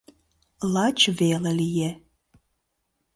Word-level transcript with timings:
Лач 0.73 0.99
веле 1.17 1.51
лие. 1.59 1.89